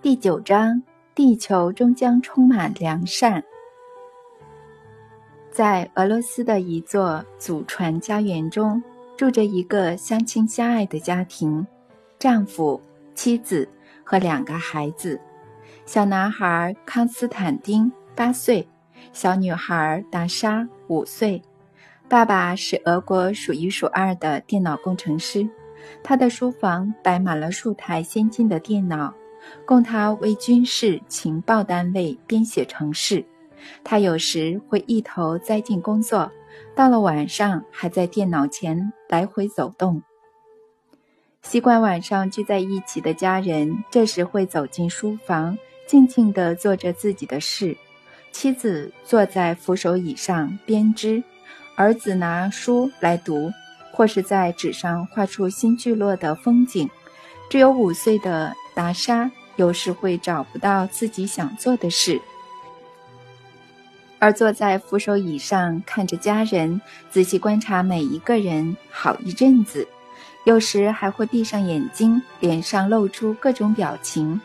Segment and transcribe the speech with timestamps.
[0.00, 0.80] 第九章：
[1.12, 3.42] 地球终将充满良善。
[5.50, 8.80] 在俄罗斯的一座祖传家园中，
[9.16, 11.66] 住着一个相亲相爱的家庭，
[12.16, 12.80] 丈夫、
[13.16, 13.68] 妻子
[14.04, 15.20] 和两个孩子。
[15.84, 18.68] 小男孩康斯坦丁八岁，
[19.12, 21.42] 小女孩达莎五岁。
[22.08, 25.46] 爸爸是俄国数一数二的电脑工程师，
[26.04, 29.12] 他的书房摆满了数台先进的电脑。
[29.64, 33.24] 供他为军事情报单位编写程式，
[33.84, 36.30] 他有时会一头栽进工作，
[36.74, 40.02] 到了晚上还在电脑前来回走动。
[41.42, 47.76] 习惯晚上聚在一起的家人，这时会走进书房，静静地做着自己的事。
[48.32, 51.22] 妻子坐在扶手椅上编织，
[51.76, 53.50] 儿子拿书来读，
[53.92, 56.88] 或是在纸上画出新聚落的风景。
[57.48, 59.28] 只有五岁的达莎。
[59.56, 62.20] 有时会找不到自己想做的事，
[64.20, 69.88] 而坐在扶手椅上看着家人，仔细观察每一个人好一阵子，
[70.44, 74.40] 有时还会闭上眼睛，脸上露出各种表情。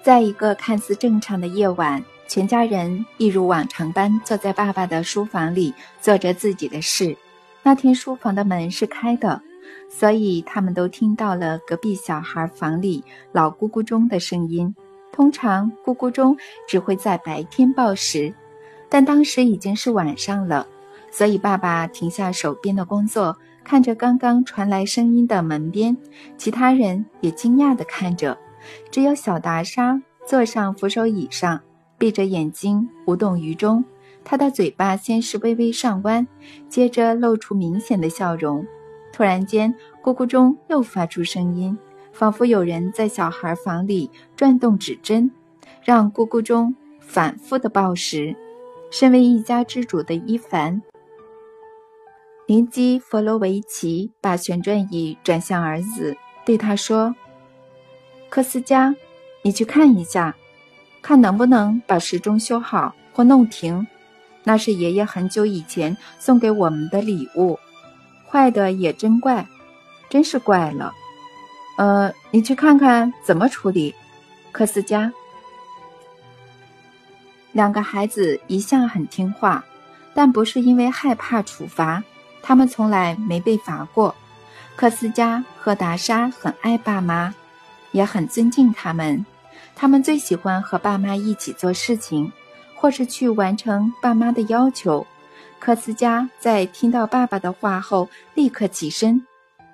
[0.00, 7.16] 在一个看似正常的夜晚，全家人一如往常般坐在爸爸的书房里做着自己的事。
[7.64, 9.42] 那天书房的门是开的。
[9.88, 14.74] 所以他们都听到了隔壁小孩房里老咕咕钟的声音。
[15.12, 16.36] 通常咕咕钟
[16.68, 18.32] 只会在白天报时，
[18.88, 20.66] 但当时已经是晚上了。
[21.10, 25.96] 所以爸爸停下手边的工作，看着刚刚传来声音的门边，
[26.38, 28.38] 其他人也惊讶地看着。
[28.90, 31.60] 只有小达莎坐上扶手椅上，
[31.98, 33.84] 闭着眼睛无动于衷。
[34.22, 36.28] 他的嘴巴先是微微上弯，
[36.68, 38.64] 接着露出明显的笑容。
[39.20, 41.76] 突然间，咕咕钟又发出声音，
[42.10, 45.30] 仿佛有人在小孩房里转动指针，
[45.84, 48.34] 让咕咕钟反复的报时。
[48.90, 50.80] 身为一家之主的伊凡·
[52.46, 56.16] 林基弗罗维奇把旋转椅转向儿子，
[56.46, 57.14] 对他说
[58.30, 58.96] ：“科斯加，
[59.42, 60.34] 你去看一下，
[61.02, 63.86] 看能不能把时钟修好或弄停。
[64.44, 67.58] 那是爷爷很久以前送给我们的礼物。”
[68.30, 69.46] 坏的也真怪，
[70.08, 70.92] 真是怪了。
[71.76, 73.94] 呃，你去看看怎么处理。
[74.52, 75.12] 科斯加，
[77.52, 79.64] 两个孩子一向很听话，
[80.14, 82.02] 但不是因为害怕处罚，
[82.42, 84.14] 他们从来没被罚过。
[84.76, 87.34] 科斯加和达莎很爱爸妈，
[87.92, 89.24] 也很尊敬他们。
[89.74, 92.32] 他们最喜欢和爸妈一起做事情，
[92.74, 95.06] 或是去完成爸妈的要求。
[95.60, 99.24] 科斯加在听到爸爸的话后立刻起身，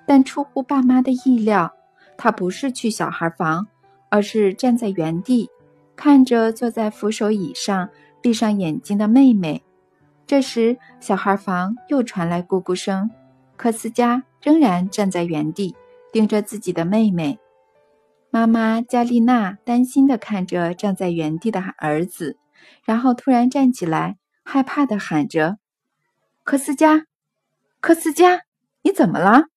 [0.05, 1.73] 但出乎爸妈的意料，
[2.17, 3.65] 他不是去小孩房，
[4.09, 5.49] 而是站在原地，
[5.95, 7.89] 看着坐在扶手椅上
[8.21, 9.63] 闭上眼睛的妹妹。
[10.27, 13.09] 这时，小孩房又传来咕咕声，
[13.55, 15.73] 科斯加仍然站在原地，
[16.11, 17.39] 盯着自己的妹妹。
[18.29, 22.37] 妈妈加丽娜担心地看着站在原地的儿子，
[22.83, 25.59] 然后突然站起来，害怕地喊着。
[26.47, 27.03] 科斯加，
[27.81, 28.43] 科斯加，
[28.81, 29.47] 你怎么了？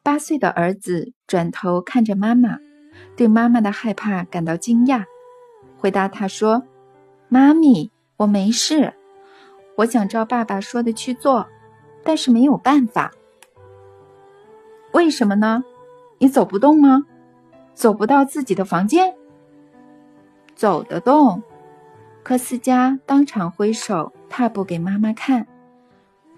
[0.00, 2.58] 八岁的儿子转头看着妈妈，
[3.16, 5.04] 对妈妈的害怕感到惊讶，
[5.76, 6.62] 回答他说
[7.28, 8.94] ：“妈咪，我没事，
[9.78, 11.48] 我想照爸爸说的去做，
[12.04, 13.10] 但是没有办法。
[14.92, 15.64] 为什么呢？
[16.18, 17.04] 你走不动吗？
[17.74, 19.16] 走不到自己的房间？
[20.54, 21.42] 走得动。”
[22.22, 24.12] 科斯加当场挥手。
[24.32, 25.46] 踏步给妈妈看，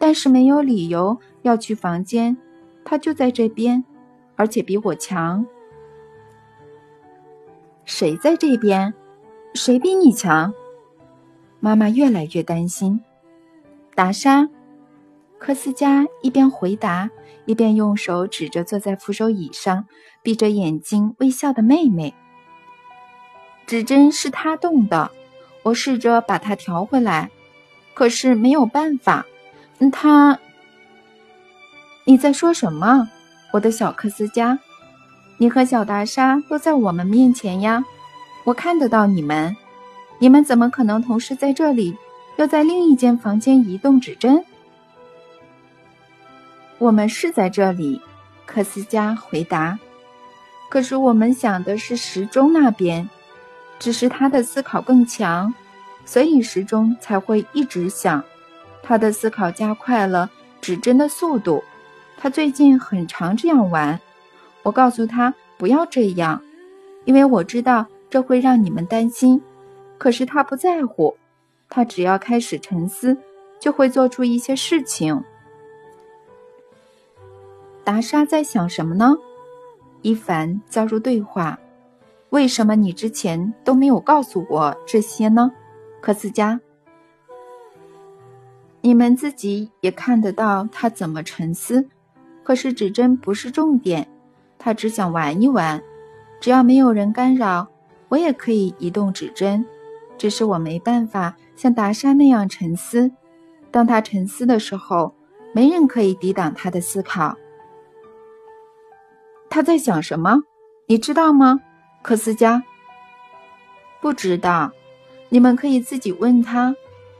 [0.00, 2.37] 但是没有理由要去房间，
[2.84, 3.84] 他就在这边，
[4.34, 5.47] 而且比我强。
[7.84, 8.93] 谁在这边？
[9.55, 10.53] 谁比你强？
[11.60, 13.00] 妈妈越来越担心。
[13.94, 14.49] 达莎，
[15.38, 17.08] 科斯佳一边回答，
[17.44, 19.87] 一边用手指着坐在扶手椅上、
[20.20, 22.12] 闭着眼睛微笑的妹妹。
[23.67, 25.12] 指针是他动的，
[25.62, 27.31] 我试着把它调回来。
[27.94, 29.25] 可是没有办法，
[29.93, 30.38] 他，
[32.05, 33.08] 你在说什么，
[33.52, 34.58] 我的小克斯加？
[35.38, 37.85] 你和小达莎都在我们面前呀，
[38.44, 39.56] 我看得到你们，
[40.19, 41.96] 你们怎么可能同时在这里，
[42.37, 44.44] 又在另一间房间移动指针？
[46.79, 48.00] 我们是在这里，
[48.47, 49.79] 克斯加回答。
[50.69, 53.08] 可是我们想的是时钟那边，
[53.79, 55.55] 只是他的思考更强。
[56.04, 58.22] 所以时钟才会一直响，
[58.82, 60.30] 他的思考加快了
[60.60, 61.62] 指针的速度。
[62.16, 64.00] 他最近很常这样玩。
[64.62, 66.42] 我告诉他不要这样，
[67.04, 69.42] 因为我知道这会让你们担心。
[69.98, 71.16] 可是他不在乎，
[71.68, 73.16] 他只要开始沉思，
[73.58, 75.22] 就会做出一些事情。
[77.82, 79.14] 达莎在想什么呢？
[80.02, 81.58] 伊凡加入对话
[82.30, 85.52] ：“为什么你之前都没有告诉我这些呢？”
[86.04, 86.60] 科斯加，
[88.82, 91.88] 你们自己也看得到他怎么沉思。
[92.42, 94.06] 可是指针不是重点，
[94.58, 95.82] 他只想玩一玩。
[96.42, 97.66] 只要没有人干扰，
[98.10, 99.64] 我也可以移动指针。
[100.18, 103.10] 只是我没办法像达莎那样沉思。
[103.70, 105.14] 当他沉思的时候，
[105.54, 107.34] 没人可以抵挡他的思考。
[109.48, 110.42] 他在想什么？
[110.86, 111.62] 你知道吗，
[112.02, 112.62] 科斯加？
[114.02, 114.70] 不知道。
[115.29, 116.75] 你们可以自己问他。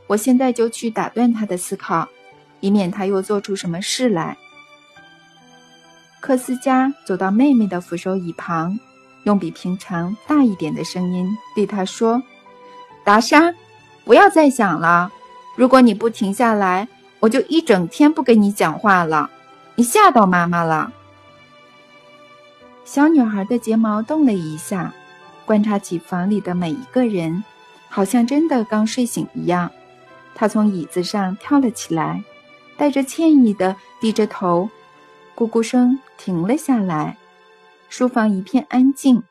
[0.07, 2.07] 我现在就去打断他的思考，
[2.59, 4.37] 以免他又做出什么事来。
[6.19, 8.79] 科斯加走到妹妹的扶手椅旁，
[9.23, 12.21] 用比平常大一点的声音对她说
[13.03, 13.53] ：“达莎，
[14.03, 15.11] 不要再想了。
[15.55, 16.87] 如果你不停下来，
[17.19, 19.29] 我就一整天不跟你讲话了。
[19.75, 20.93] 你吓到妈妈了。”
[22.85, 24.93] 小女孩的睫毛动了一下，
[25.45, 27.43] 观察起房里的每一个人，
[27.95, 29.71] 好像真的刚睡醒一样。
[30.33, 32.21] 他从椅子上跳了起来，
[32.75, 34.69] 带着歉意的低着头。
[35.33, 37.15] 咕咕声停了下来，
[37.87, 39.23] 书房一片安静。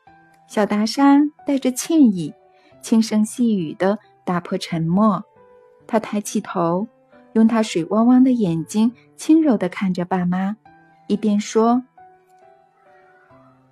[0.47, 2.33] 小达莎带着歉意，
[2.81, 5.23] 轻声细语的打破沉默。
[5.85, 6.87] 他抬起头，
[7.33, 10.57] 用他水汪汪的眼睛轻柔的看着爸妈，
[11.05, 11.83] 一边说：“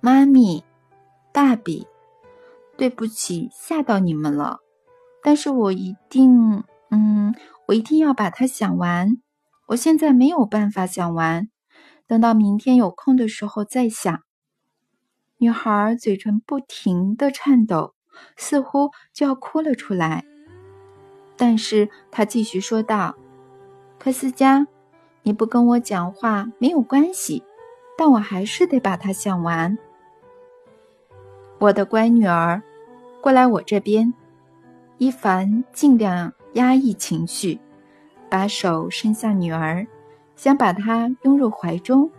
[0.00, 0.62] 妈咪，
[1.32, 1.84] 爸比，
[2.76, 4.60] 对不起，吓到你们了。
[5.26, 7.34] 但是我一定，嗯，
[7.66, 9.16] 我一定要把它想完。
[9.68, 11.48] 我现在没有办法想完。”
[12.06, 14.20] 等到明天有空的时候再想。
[15.38, 17.94] 女孩嘴唇不停的颤抖，
[18.36, 20.26] 似乎就要哭了出来。
[21.36, 23.14] 但是她继续说道
[23.98, 24.66] ：“科斯加，
[25.22, 27.42] 你不跟我讲话没有关系，
[27.96, 29.78] 但我还是得把它想完。
[31.58, 32.62] 我的乖女儿，
[33.22, 34.12] 过来我这边。”
[34.98, 37.60] 伊凡尽量压抑情绪，
[38.30, 39.86] 把手伸向女儿。
[40.36, 42.10] 想把她拥入怀中。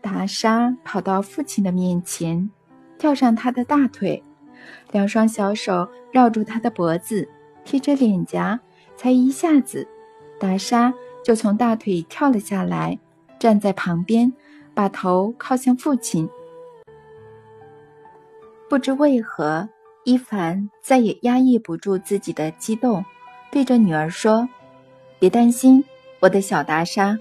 [0.00, 2.48] 达莎跑到父亲的面前，
[2.98, 4.22] 跳上他的大腿，
[4.92, 7.28] 两双小手绕住他的脖子，
[7.64, 8.60] 贴着脸颊。
[8.96, 9.88] 才一下子，
[10.38, 12.96] 达莎就从大腿跳了下来，
[13.40, 14.32] 站在旁边，
[14.72, 16.28] 把头靠向父亲。
[18.70, 19.68] 不知为何，
[20.04, 23.04] 伊凡再也压抑不住自己的激动，
[23.50, 24.48] 对着女儿说
[25.18, 25.82] ：“别担心。”
[26.20, 27.18] 我的小达莎，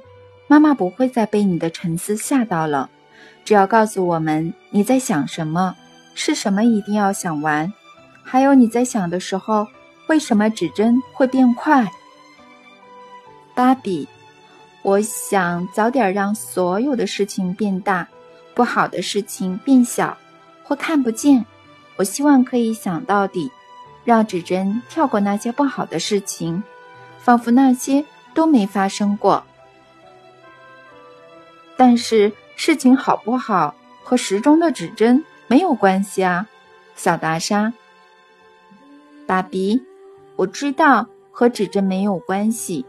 [0.47, 2.89] 妈妈不会再被你的沉思吓到了。
[3.43, 5.75] 只要告诉我们你在想什么，
[6.13, 7.71] 是什么一定要想完，
[8.23, 9.67] 还有你在想的时候，
[10.07, 11.89] 为什么指针会变快。
[13.53, 14.07] 芭比，
[14.81, 18.07] 我想早点让所有的事情变大，
[18.53, 20.17] 不好的事情变小
[20.63, 21.45] 或看不见。
[21.95, 23.51] 我希望可以想到底，
[24.03, 26.63] 让指针跳过那些不好的事情，
[27.19, 28.05] 仿佛那些。
[28.35, 29.43] 都没发生过，
[31.77, 36.47] 但是事情好不好和时钟的指针没有关系啊，
[36.95, 37.71] 小达莎。
[39.27, 39.79] 爸比，
[40.35, 42.83] 我知道和指针没有关系，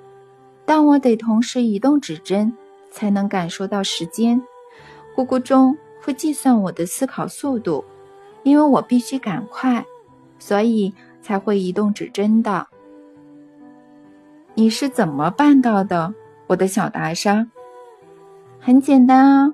[0.65, 2.57] 但我得同时移动指针
[2.91, 4.43] 才能感受到时间。
[5.15, 7.85] 咕咕钟会计算我的思考速度，
[8.45, 9.85] 因为我必须赶快，
[10.39, 12.69] 所以才会移动指针的。
[14.55, 16.15] 你是怎么办到的，
[16.47, 17.49] 我的小达莎？
[18.61, 19.53] 很简单啊，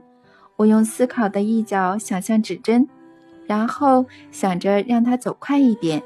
[0.56, 2.86] 我用思考的一角想象指针，
[3.46, 6.02] 然后想着让它走快一点。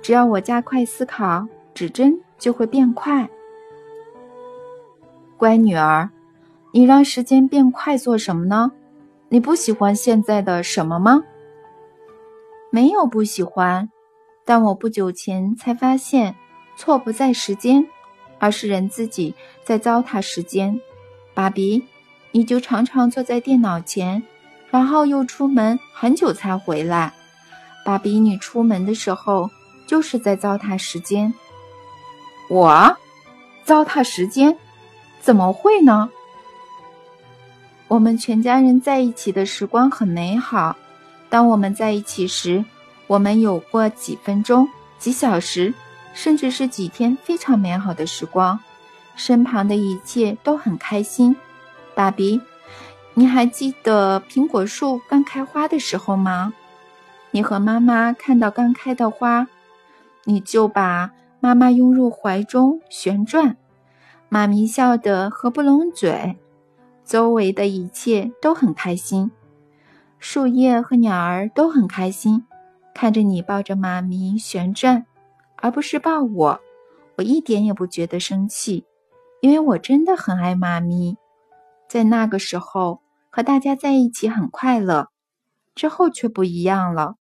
[0.00, 3.28] 只要我加快思考，指针就会变快。
[5.36, 6.10] 乖女儿，
[6.72, 8.72] 你让时间变快做什么呢？
[9.28, 11.22] 你不喜欢现在的什么吗？
[12.72, 13.88] 没有不喜欢，
[14.44, 16.34] 但我不久前才发现，
[16.76, 17.86] 错不在时间。
[18.38, 20.80] 而是人自己在糟蹋时间，
[21.32, 21.84] 爸比，
[22.32, 24.20] 你就常常坐在电脑前，
[24.68, 27.12] 然后又出门很久才回来。
[27.84, 29.48] 爸比，你出门的时候
[29.86, 31.32] 就是在糟蹋时间。
[32.50, 32.96] 我，
[33.62, 34.58] 糟蹋时间？
[35.20, 36.10] 怎么会呢？
[37.86, 40.74] 我们全家人在一起的时光很美好。
[41.32, 42.62] 当我们在一起时，
[43.06, 45.72] 我们有过几分钟、几小时。
[46.14, 48.60] 甚至是几天非常美好的时光，
[49.16, 51.34] 身旁的一切都很开心。
[51.94, 52.38] 爸比，
[53.14, 56.52] 你还记得苹果树刚开花的时候吗？
[57.30, 59.48] 你和妈妈看到刚开的花，
[60.24, 63.56] 你就把妈妈拥入怀中旋转，
[64.28, 66.36] 妈咪笑得合不拢嘴，
[67.06, 69.30] 周围的一切都很开心，
[70.24, 72.46] 树叶和鸟儿都很开心，
[72.94, 75.04] 看着你抱着妈咪旋转，
[75.56, 76.60] 而不是抱我，
[77.16, 78.86] 我一点也不觉得生气，
[79.40, 81.16] 因为我真的很爱妈咪。
[81.88, 83.00] 在那个时候
[83.30, 85.08] 和大家在一起很快乐，
[85.74, 87.16] 之后却不一样了。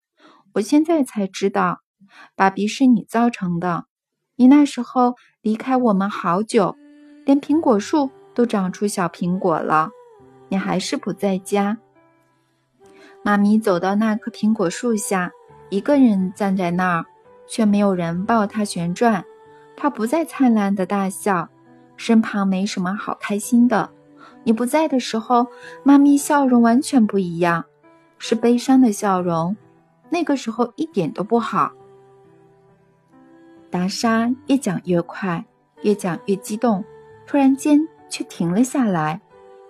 [0.52, 1.78] 我现在才知道，
[2.36, 3.86] 爸比是你造成的。
[4.36, 6.76] 你那时候离开我们好久，
[7.24, 9.88] 连苹果树都长出小苹果了，
[10.50, 11.78] 你还是不在家。
[13.30, 15.30] 妈咪走到那棵苹果树下，
[15.68, 17.06] 一个人站在那儿，
[17.46, 19.24] 却没有人抱她旋转。
[19.76, 21.48] 她不再灿烂的大笑，
[21.96, 23.88] 身旁没什么好开心的。
[24.42, 25.46] 你不在的时候，
[25.84, 27.64] 妈咪笑容完全不一样，
[28.18, 29.56] 是悲伤的笑容。
[30.08, 31.70] 那个时候一点都不好。
[33.70, 35.44] 达莎越讲越快，
[35.82, 36.84] 越讲越激动，
[37.28, 39.20] 突然间却停了下来，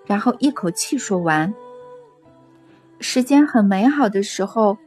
[0.06, 1.52] 然后一口气说完
[3.00, 4.78] ：“时间很美好的时候，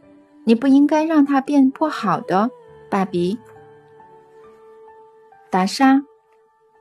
[0.46, 2.50] 你不应该让它变不好的，
[2.90, 3.40] 爸比。”
[5.52, 6.02] 达莎，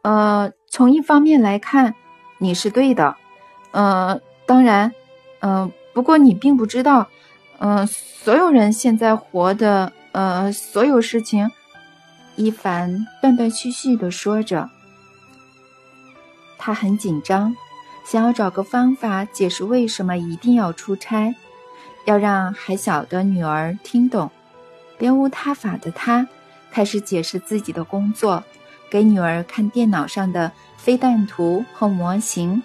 [0.02, 1.94] 呃，从一方面来看，
[2.38, 3.16] 你是对的，
[3.72, 4.92] 呃，当然，
[5.40, 7.08] 嗯，不过你并不知道。
[7.58, 11.50] 嗯，所有人现在活的，呃，所有事情，
[12.34, 14.68] 一凡断断续续的说着，
[16.58, 17.54] 他很紧张，
[18.04, 21.34] 想要找个方法解释为什么一定要出差，
[22.04, 24.30] 要让还小的女儿听懂。
[24.98, 26.26] 别无他法的他，
[26.70, 28.42] 开始解释自己的工作，
[28.90, 32.62] 给女儿看电脑上的飞弹图和模型。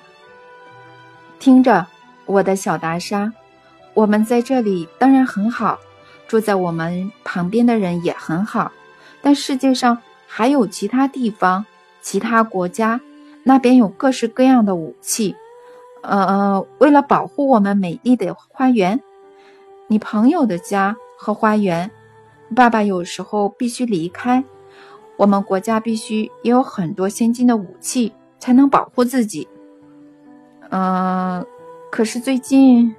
[1.40, 1.88] 听着，
[2.26, 3.32] 我的小达莎。
[3.94, 5.80] 我们在这里当然很好，
[6.28, 8.72] 住在我们旁边的人也很好，
[9.22, 11.66] 但世界上还有其他地方、
[12.02, 13.02] 其他国家，
[13.48, 15.34] 那边有各式各样的武器。
[16.02, 19.02] 呃，为了保护我们美丽的花园，
[19.88, 21.90] 你朋友的家和花园，
[22.54, 24.44] 爸爸有时候必须离开。
[25.16, 29.48] 我们国家必须也有很多先进的武器，才能保护自己。
[30.70, 31.46] 呃，
[31.90, 32.94] 可是最近。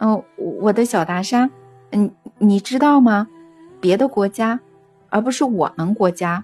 [0.00, 1.48] 嗯，我的小达莎，
[1.92, 3.28] 嗯，你知道吗？
[3.80, 4.58] 别的国家，
[5.08, 6.42] 而不是我们国家，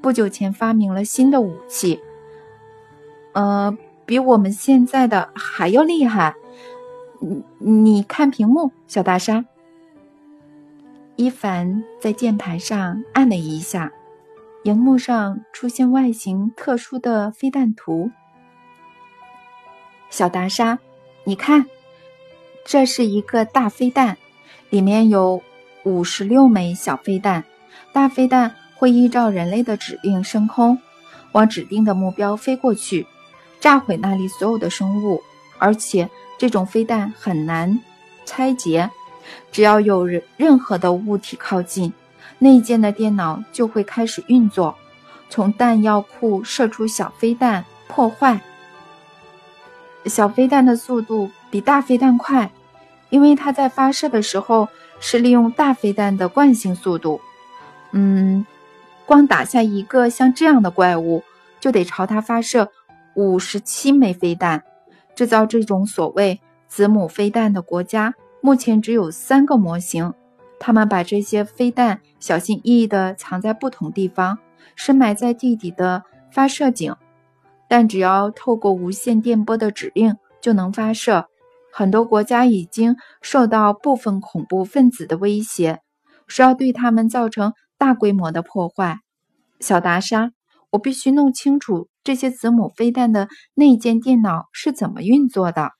[0.00, 2.00] 不久前发明了新的武器，
[3.32, 6.34] 呃，比我们现在的还要厉害。
[7.20, 9.44] 你你看屏幕，小大沙。
[11.16, 13.92] 伊凡在键盘上按了一下，
[14.64, 18.10] 荧幕上出现外形特殊的飞弹图。
[20.10, 20.78] 小达莎，
[21.24, 21.66] 你看。
[22.70, 24.18] 这是一个大飞弹，
[24.68, 25.42] 里面有
[25.84, 27.44] 五十六枚小飞弹。
[27.94, 30.78] 大飞弹会依照人类的指令升空，
[31.32, 33.06] 往指定的目标飞过去，
[33.60, 35.22] 炸毁那里所有的生物。
[35.58, 37.80] 而且这种飞弹很难
[38.24, 38.90] 拆解，
[39.50, 41.92] 只要有任任何的物体靠近，
[42.38, 44.76] 内建的电脑就会开始运作，
[45.28, 48.40] 从弹药库射出小飞弹破坏。
[50.06, 52.50] 小飞弹的速度比大飞弹快。
[53.10, 54.68] 因为它在发射的时候
[55.00, 57.22] 是利用大飞弹的惯性速度，
[57.92, 58.44] 嗯，
[59.06, 61.24] 光打下一个像这样的怪物，
[61.58, 62.70] 就得朝它发射
[63.14, 64.62] 五十七枚飞弹。
[65.14, 70.14] 制造这种所谓子母飞弹的国家，目前只有三个模型。
[70.60, 74.38] 他们把这些飞弹小心翼翼地藏在不同地方，
[74.76, 76.94] 深埋在地底的发射井，
[77.68, 81.26] 但只要透过无线电波的指令就能发射。
[81.72, 85.80] 很多国家已经受到部分恐怖分子的威胁，
[86.26, 88.98] 说要对他们造成大规模的破坏。
[89.60, 90.30] 小达沙，
[90.70, 95.72] 我必须弄清楚这些子母飞弹的内建电脑是怎么运作的。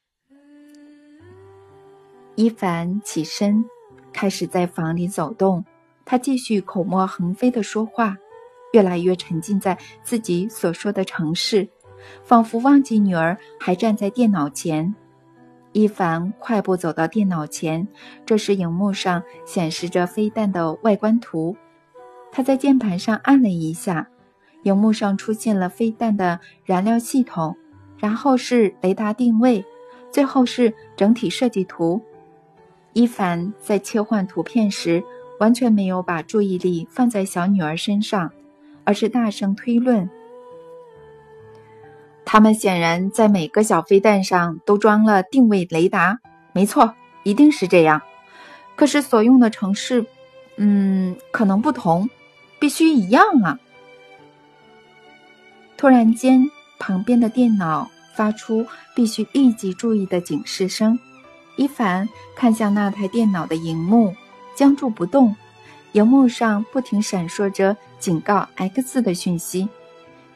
[2.36, 3.64] 伊凡起身，
[4.12, 5.64] 开始在房里走动。
[6.04, 8.16] 他继续口沫横飞的说话，
[8.72, 11.68] 越来越沉浸在自己所说的城市，
[12.24, 14.94] 仿佛忘记女儿还站在电脑前。
[15.72, 17.86] 伊凡快步走到电脑前，
[18.24, 21.56] 这时荧幕上显示着飞弹的外观图。
[22.32, 24.08] 他在键盘上按了一下，
[24.62, 27.56] 荧幕上出现了飞弹的燃料系统，
[27.98, 29.64] 然后是雷达定位，
[30.10, 32.02] 最后是整体设计图。
[32.92, 35.02] 伊凡在切换图片时，
[35.38, 38.32] 完全没有把注意力放在小女儿身上，
[38.84, 40.10] 而是大声推论。
[42.24, 46.20] 他们显然在每个小飞弹上都装了定位雷达。
[46.52, 48.02] 没错，一定是这样。
[48.76, 50.04] 可是所用的城市，
[50.56, 52.10] 嗯，可能不同，
[52.58, 53.58] 必须一样啊！
[55.78, 58.66] 突然间，旁边的电脑发出
[58.96, 60.98] 必须立即注意的警示声。
[61.54, 64.12] 伊凡看向那台电脑的荧幕，
[64.56, 65.34] 僵住不动。
[65.92, 69.68] 荧幕上不停闪烁着警告 X 的讯息。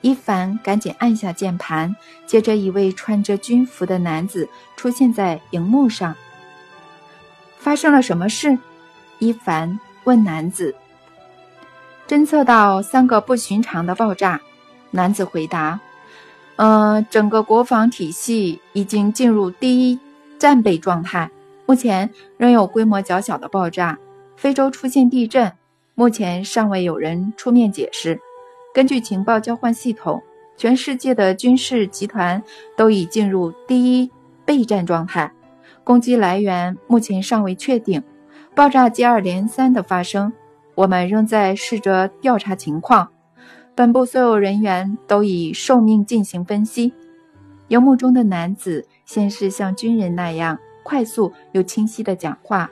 [0.00, 1.94] 伊凡赶紧按下键盘，
[2.24, 6.14] 接着一位穿着军服的男子出现在荧幕上。
[7.58, 8.56] 发生了什么事？
[9.18, 10.72] 伊凡问男子。
[12.06, 14.40] 侦测到三个不寻常的爆炸。
[14.92, 15.80] 男子回答
[16.56, 19.98] ：“呃，整个国防体系已经进入第一
[20.38, 21.28] 战备状态，
[21.66, 23.98] 目前仍有规模较小的爆炸。
[24.36, 25.52] 非洲出现地震，
[25.94, 28.20] 目前尚未有人出面解释。
[28.72, 30.22] 根据情报交换系统，
[30.56, 32.42] 全世界的军事集团
[32.76, 34.10] 都已进入第一
[34.44, 35.32] 备战状态。”
[35.84, 38.02] 攻击来源目前尚未确定，
[38.54, 40.32] 爆炸接二连三的发生，
[40.76, 43.08] 我们仍在试着调查情况。
[43.74, 46.92] 本部所有人员都以受命进行分析。
[47.68, 52.70] 荧幕中的男子先是像军人那样快速又清晰地讲话，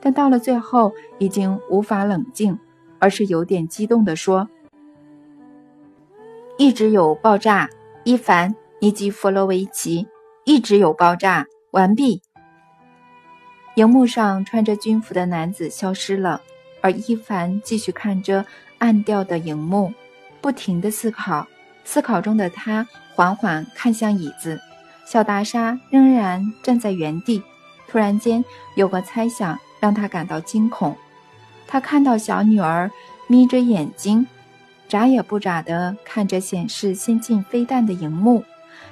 [0.00, 2.58] 但到了最后已经无法冷静，
[2.98, 4.48] 而是有点激动地说
[6.58, 7.70] ：“一直有爆炸，
[8.04, 10.06] 伊凡尼基弗洛维奇，
[10.44, 12.20] 一直有爆炸，完毕。”
[13.76, 16.42] 荧幕上穿着军服的男子消失了，
[16.82, 18.44] 而伊凡继续看着
[18.78, 19.92] 暗掉的荧幕，
[20.44, 21.46] 不停地思考。
[21.86, 24.60] 思考中的他缓缓看向椅子，
[25.06, 27.42] 小达莎仍然站在原地。
[27.88, 28.44] 突然间，
[28.76, 30.94] 有个猜想让他感到惊恐。
[31.66, 32.90] 他看到小女儿
[33.26, 34.26] 眯着眼睛，
[34.86, 38.44] 眨也不眨地看着显示先进飞弹的荧幕。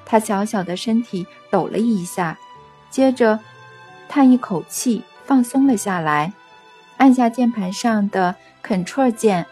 [0.07, 2.39] 他小小的身体抖了一下，
[2.89, 3.39] 接着。
[4.09, 6.33] 叹一口气，放松了下来，
[6.97, 9.47] 按下键盘上的 Ctrl 键。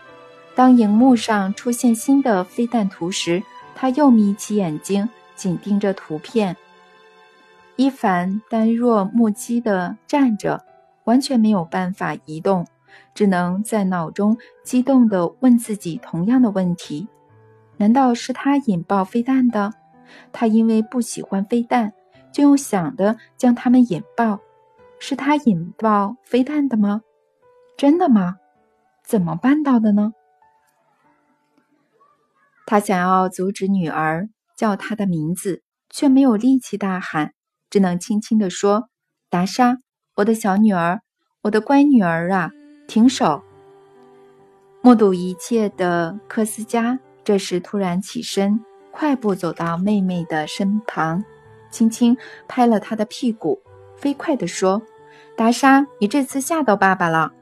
[0.60, 3.42] 当荧幕上出现新的飞弹图时，
[3.74, 6.54] 他又眯起眼睛，紧盯着图片。
[7.76, 10.62] 伊凡呆若木鸡地站着，
[11.04, 12.66] 完全没有办法移动，
[13.14, 17.08] 只能在脑中激动地问自己同样的问题：
[17.78, 19.72] 难道是他引爆飞弹的？
[20.30, 21.94] 他因为不喜欢飞弹，
[22.30, 24.38] 就用想的将它们引爆。
[24.98, 27.00] 是他引爆飞弹的吗？
[27.78, 28.36] 真的吗？
[29.02, 30.12] 怎么办到的呢？
[32.70, 37.32] 他想要阻止女儿叫他的名字，却没有力气大喊，
[37.68, 38.88] 只能轻轻地说
[39.28, 39.78] ：“达莎，
[40.14, 41.00] 我的小女儿，
[41.42, 42.52] 我的乖女儿啊，
[42.86, 43.42] 停手！”
[44.82, 48.60] 目睹一切的科斯加这时突然起身，
[48.92, 51.24] 快步走到妹妹的身旁，
[51.72, 53.58] 轻轻拍了她的屁股。
[53.96, 54.80] 飞快地说
[55.36, 57.32] ：“达莎，你这次吓到爸爸了。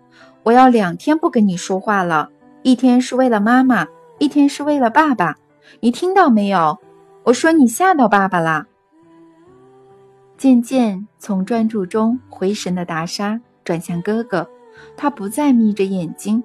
[0.44, 2.30] 我要两天不跟你说话了。
[2.62, 3.86] 一天是为了妈妈，
[4.18, 5.36] 一天是为了爸爸。
[5.80, 6.78] 你听到没有？
[7.24, 8.66] 我说你吓到爸爸啦。”
[10.36, 14.48] 渐渐从专注中回神的达莎转向哥哥，
[14.96, 16.42] 他不再眯着眼睛，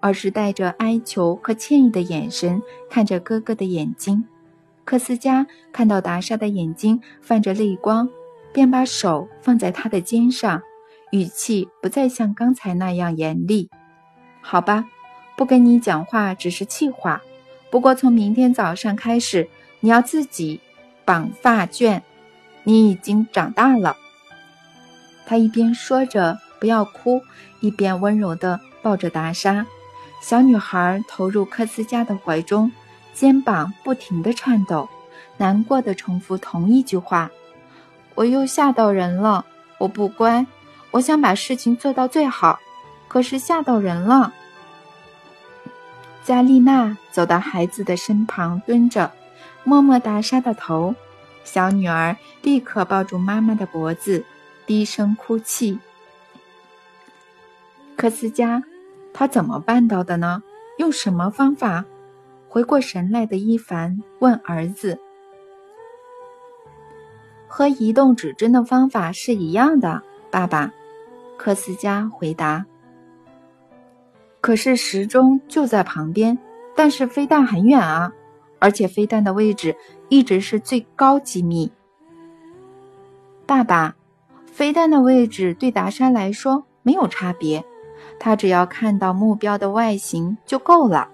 [0.00, 2.60] 而是带着哀求和歉意的眼神
[2.90, 4.24] 看着哥哥的眼睛。
[4.84, 8.08] 克斯加看到达莎的眼睛泛着泪光。
[8.52, 10.62] 便把手放在他的肩上，
[11.10, 13.68] 语气不再像刚才那样严厉。
[14.40, 14.86] 好吧，
[15.36, 17.22] 不跟你讲话只是气话。
[17.70, 19.48] 不过从明天早上开始，
[19.80, 20.60] 你要自己
[21.04, 22.02] 绑发卷。
[22.64, 23.96] 你已经长大了。
[25.24, 27.22] 他一边说着“不要哭”，
[27.60, 29.64] 一边温柔地抱着达莎。
[30.20, 32.72] 小女孩投入科斯加的怀中，
[33.14, 34.88] 肩膀不停地颤抖，
[35.36, 37.30] 难过的重复同一句话。
[38.16, 39.44] 我又吓到人了，
[39.78, 40.44] 我不乖，
[40.90, 42.58] 我想把事情做到最好，
[43.06, 44.32] 可是吓到人了。
[46.26, 49.12] 加丽娜走到孩子的身旁，蹲着，
[49.62, 50.92] 摸摸达莎的头。
[51.44, 54.24] 小女儿立刻抱住妈妈的脖子，
[54.66, 55.78] 低声哭泣。
[57.96, 58.60] 科斯加，
[59.14, 60.42] 他怎么办到的呢？
[60.78, 61.84] 用什么方法？
[62.48, 64.98] 回过神来的伊凡问儿子。
[67.46, 70.72] 和移动指针的方法是一样的，爸爸。
[71.36, 72.66] 科斯加回答。
[74.46, 76.38] 可是时钟就在旁边，
[76.76, 78.12] 但是飞弹很远啊，
[78.60, 79.74] 而且飞弹的位置
[80.08, 81.72] 一直是最高机密。
[83.44, 83.96] 爸爸，
[84.46, 87.64] 飞弹的位置对达莎来说没有差别，
[88.20, 91.08] 他只要看到目标的外形就够了。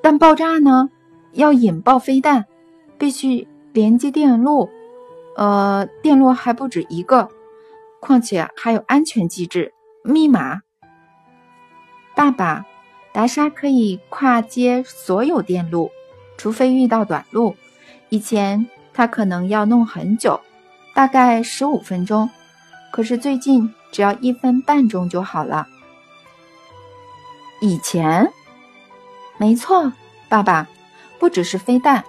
[0.00, 0.90] 但爆炸呢？
[1.32, 2.46] 要引爆飞弹。
[2.98, 4.70] 必须连接电路，
[5.34, 7.28] 呃，电路还不止一个，
[7.98, 10.60] 况且还有安全机制、密码。
[12.18, 12.66] 爸爸，
[13.12, 15.92] 达莎可以跨接所有电路，
[16.36, 17.56] 除非遇到短路。
[18.08, 20.40] 以前他可能要弄很久，
[20.94, 22.28] 大概十五分钟，
[22.90, 25.68] 可是最近只要一分半钟就好了。
[27.60, 28.32] 以前，
[29.36, 29.92] 没错，
[30.28, 30.66] 爸爸，
[31.20, 32.02] 不只是飞弹，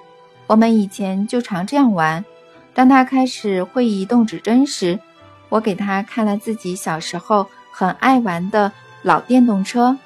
[0.47, 2.25] 我们以前就常这样玩。
[2.73, 4.99] 当他开始会移动指针时，
[5.49, 9.97] 我给他看了自己小时候很爱玩的老电动车。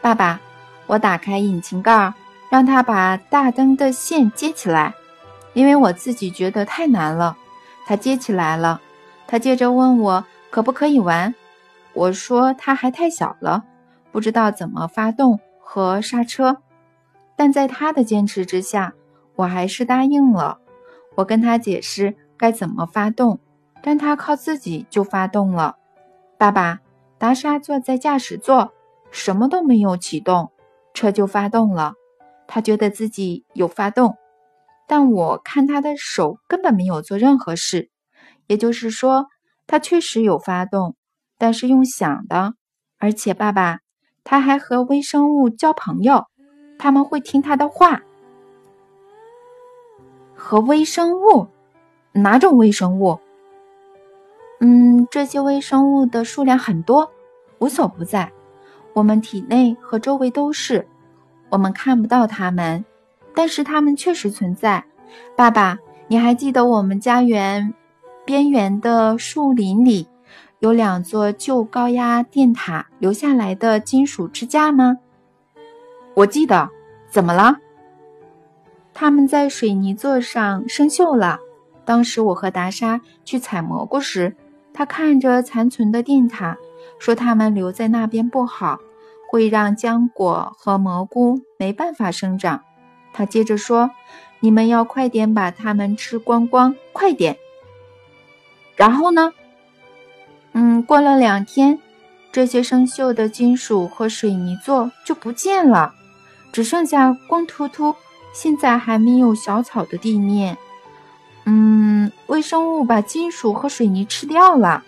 [0.00, 0.40] 爸爸，
[0.86, 2.12] 我打开引擎盖，
[2.50, 4.94] 让他把大灯的线接起来，
[5.54, 7.36] 因为我自己觉得太难了。
[7.86, 8.80] 他接起来了，
[9.26, 11.34] 他接着问我可不可以玩，
[11.92, 13.64] 我说他还太小了。
[14.12, 16.58] 不知道怎么发动和刹车，
[17.34, 18.92] 但在他的坚持之下，
[19.36, 20.58] 我还是答应了。
[21.16, 23.40] 我跟他解释该怎么发动，
[23.82, 25.76] 但他靠自己就发动了。
[26.38, 26.80] 爸爸，
[27.18, 28.72] 达莎坐在驾驶座，
[29.10, 30.50] 什么都没有启动，
[30.92, 31.94] 车就发动了。
[32.46, 34.16] 他觉得自己有发动，
[34.86, 37.90] 但我看他的手根本没有做任何事。
[38.46, 39.26] 也就是说，
[39.66, 40.96] 他确实有发动，
[41.38, 42.54] 但是用想的，
[42.98, 43.78] 而且爸爸。
[44.26, 46.24] 他还和微生物交朋友，
[46.78, 48.02] 他们会听他的话。
[50.34, 51.46] 和微生物，
[52.12, 53.20] 哪种微生物？
[54.66, 57.12] 嗯，这些微生物的数量很多，
[57.58, 58.32] 无所不在，
[58.94, 60.88] 我们体内和周围都是。
[61.50, 62.82] 我们看不到它们，
[63.34, 64.82] 但是它们确实存在。
[65.36, 67.74] 爸爸，你还记得我们家园
[68.24, 70.08] 边缘的树林里？
[70.60, 74.96] 有两座旧高压电塔留下来的金属支架吗？
[76.14, 76.70] 我记得，
[77.10, 77.58] 怎么了？
[78.94, 81.38] 他们在水泥座上生锈了。
[81.84, 84.34] 当时我和达莎去采蘑菇时，
[84.74, 86.58] 他看着残存的电塔，
[86.98, 88.80] 说他们留在那边不好，
[89.30, 92.60] 会让浆果和蘑菇没办法生长。
[93.12, 93.92] 他接着说
[94.40, 97.38] ：“你们要快点把它们吃光光，快点。”
[98.74, 99.32] 然后呢？
[100.52, 101.78] 嗯，过了两天，
[102.32, 105.94] 这些生锈的金属和水泥座就不见了，
[106.52, 107.94] 只剩下光秃秃、
[108.32, 110.58] 现在还没有小草的地面。
[111.44, 114.82] 嗯，微生物把金属和水泥吃掉了，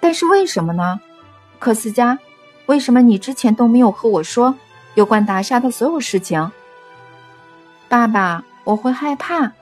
[0.00, 1.00] 但是为什么呢？
[1.58, 2.18] 克斯加，
[2.66, 4.56] 为什么你之前都没有和我说
[4.94, 6.50] 有关达莎的所有事情？
[7.88, 9.52] 爸爸，我会害怕。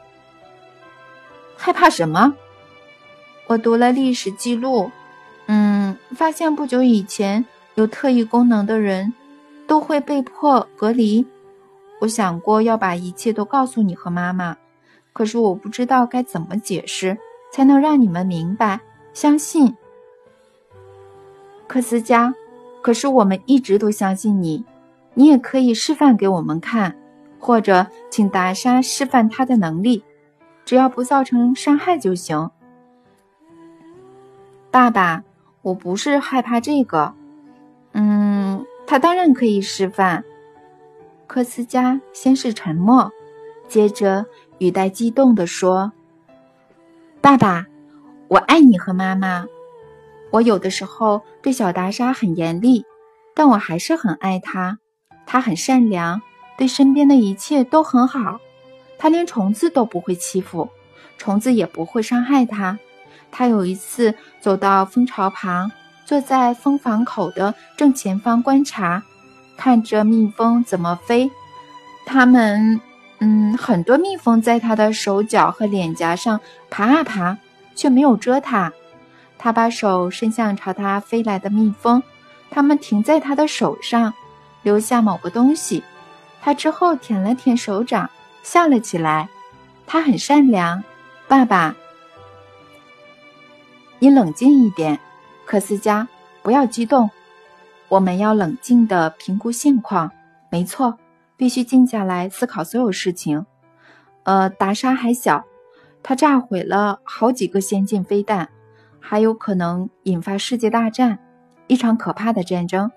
[1.56, 2.34] 害怕什么？
[3.46, 4.90] 我读了历史记录，
[5.46, 9.12] 嗯，发现不久以前有特异功能的人
[9.66, 11.26] 都会被迫隔离。
[12.00, 14.57] 我想过要把一切都告诉你和妈妈，
[15.12, 17.16] 可是我不知道该怎么解释
[17.50, 18.80] 才能让你们明白、
[19.12, 19.74] 相信。
[21.66, 22.35] 科斯加，
[22.83, 24.64] 可是我们一直都相信你，
[25.14, 26.94] 你也可以示范给我们看，
[27.38, 30.04] 或者请达莎示范她的能力，
[30.64, 32.50] 只要不造成伤害就行。
[34.70, 35.22] 爸爸，
[35.62, 37.14] 我不是害怕这个。
[37.92, 40.24] 嗯，他当然可以示范。
[41.35, 43.11] 科斯加先是沉默，
[43.66, 44.25] 接着
[44.59, 45.90] 语带激动地说
[47.20, 47.66] ：“爸爸，
[48.29, 49.44] 我爱你和妈妈。
[50.31, 52.85] 我有的时候对小达莎很严厉，
[53.35, 54.79] 但我还是很爱她。
[55.27, 56.23] 她很善良，
[56.57, 58.38] 对身边的一切都很好。
[58.97, 60.68] 她连虫子都不会欺负，
[61.18, 62.79] 虫子也不会伤害她。”
[63.33, 65.73] 他有一次走到蜂巢旁，
[66.05, 69.03] 坐在蜂房口的正前方观察，
[69.56, 71.30] 看着蜜蜂怎么飞。
[72.06, 72.80] 它们，
[73.20, 76.40] 嗯，很多蜜蜂在他的手脚和脸颊上
[76.70, 77.38] 爬啊爬，
[77.74, 78.72] 却没有蛰他。
[79.38, 82.02] 他把手伸向朝他飞来的蜜蜂，
[82.50, 84.12] 它们停在他的手上，
[84.62, 85.82] 留下某个东西。
[86.40, 88.08] 他之后舔了舔手掌，
[88.42, 89.28] 笑了起来。
[89.86, 90.82] 他很善良，
[91.26, 91.74] 爸爸。
[93.98, 94.98] 你冷静一点，
[95.46, 96.06] 科斯加，
[96.42, 97.10] 不要激动。
[97.94, 100.11] 我们要冷静地评估现况。
[100.50, 100.98] 没错，
[101.37, 103.46] 必须静下来思考所有事情。
[104.24, 105.44] 呃，达莎还小，
[106.02, 108.48] 他炸毁了好几个先进飞弹，
[108.98, 111.20] 还有可能引发世界大战，
[111.68, 112.90] 一场可怕的战争。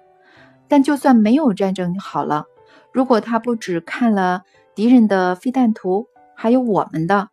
[0.67, 2.45] 但就算没有战争好了，
[2.91, 4.41] 如果他不只看了
[4.73, 7.29] 敌人的飞弹图，还有我们的，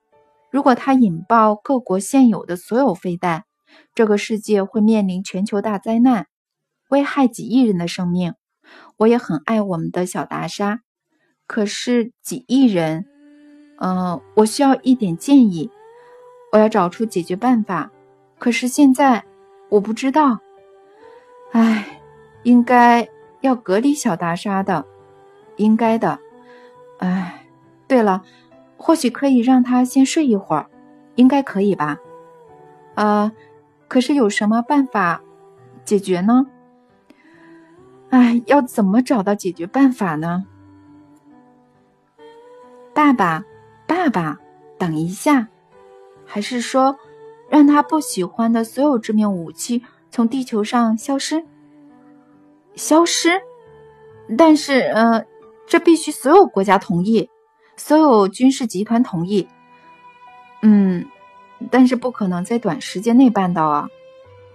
[0.50, 3.44] 如果他引爆各国现有的所有飞弹。
[3.94, 6.26] 这个世界会面临全球大灾难，
[6.88, 8.34] 危害几亿人的生命。
[8.96, 10.80] 我也很爱我们的小达莎，
[11.46, 13.06] 可是几亿人，
[13.78, 15.70] 嗯，我需要一点建议，
[16.52, 17.90] 我要找出解决办法。
[18.38, 19.24] 可是现在
[19.68, 20.38] 我不知道，
[21.52, 22.00] 唉，
[22.42, 23.08] 应该
[23.40, 24.84] 要隔离小达莎的，
[25.56, 26.18] 应该的。
[26.98, 27.46] 唉，
[27.86, 28.22] 对了，
[28.76, 30.70] 或许可以让他先睡一会儿，
[31.16, 31.98] 应该可以吧？
[32.94, 33.32] 呃，
[33.88, 35.22] 可是有什么办法
[35.84, 36.46] 解决呢？
[38.14, 40.46] 唉，要怎么找到解决办法呢？
[42.94, 43.44] 爸爸，
[43.88, 44.38] 爸爸，
[44.78, 45.48] 等一下，
[46.24, 46.96] 还是说
[47.50, 51.44] 让他不喜欢的所有致命武器从地球上消失？
[52.76, 53.42] 消失？
[54.38, 55.26] 但是，呃，
[55.66, 57.28] 这必须所有国家同意，
[57.76, 59.48] 所有军事集团同意。
[60.62, 61.04] 嗯，
[61.68, 63.88] 但是不可能在短时间内办到啊！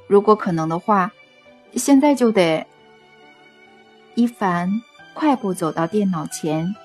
[0.07, 1.11] 如果可能的话，
[1.73, 2.65] 现在就得。
[4.19, 4.81] 伊凡
[5.13, 6.75] 快步走到电脑前，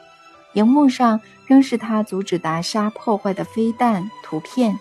[0.52, 4.78] 荧幕上仍是他阻止达莎破坏的飞弹图片。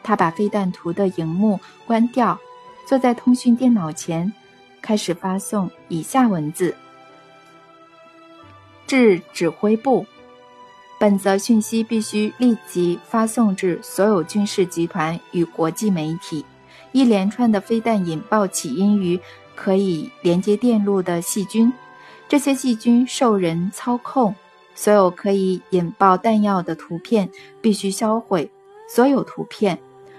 [0.00, 2.38] 他把飞弹图的荧幕关掉，
[2.86, 4.32] 坐在通讯电脑前，
[4.80, 6.76] 开始发送以下文字：
[8.86, 10.06] 至指挥部，
[11.00, 16.44] 本则讯息必须立即发送至所有军事集团与国际媒体。
[16.92, 19.20] 一连串的飞弹引爆起因于。
[19.54, 21.72] 可以连接电路的细菌，
[22.28, 24.34] 这些细菌受人操控。
[24.74, 28.50] 所有可以引爆弹药的图片必须销毁。
[28.88, 29.78] 所有图片，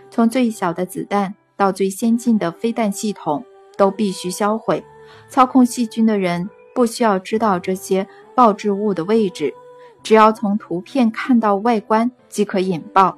[0.10, 3.44] 从最小的子弹到最先进的飞弹系统，
[3.78, 4.84] 都必须销毁。
[5.28, 9.54] 操控细菌的人不需要知道这些爆炸物的位置，
[10.02, 13.18] 只要从图片看到外观即可引爆。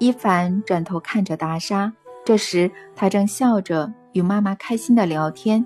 [0.00, 1.92] 伊凡转头看着达莎。
[2.24, 5.64] 这时，他正笑着与妈妈开心的聊天。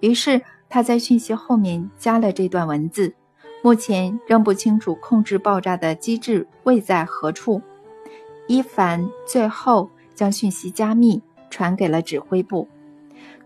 [0.00, 3.14] 于是，他在讯息后面加了这段文字
[3.62, 7.62] ：“目前仍不清楚控制爆炸的机制位在何处。”
[8.48, 12.66] 伊凡最后将讯息加密传给了指挥部。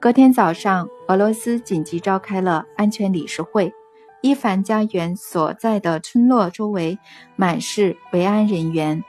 [0.01, 3.73] 隔天早上，俄罗斯紧急召开了安全理事会。
[4.23, 6.99] 伊凡家园所在的村落周围
[7.37, 9.05] 满是维安人员。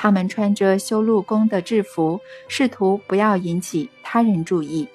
[0.00, 4.86] 他们穿着修路工的制服，试图不要引起他人注意。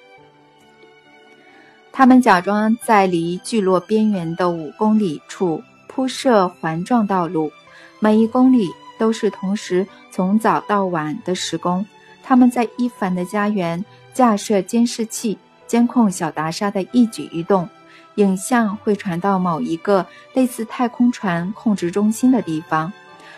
[1.92, 7.52] 他们假装在离聚落边缘的五公里处铺设环状道路，
[8.00, 11.84] 每一公里都是同时从早到晚的施工。
[12.22, 15.36] 他们在伊凡的家园架设监视器，
[15.66, 17.68] 监控小达莎的一举一动，
[18.14, 22.90] 影像会传到某一个类似太空船控制中心的地方。